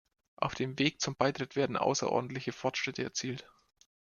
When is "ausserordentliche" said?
1.77-2.53